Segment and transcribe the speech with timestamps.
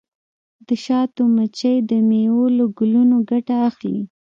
[0.67, 4.01] د شاتو مچۍ د میوو له ګلونو ګټه اخلي.